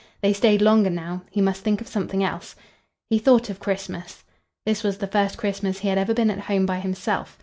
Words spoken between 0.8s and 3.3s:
now. He must think of something else. He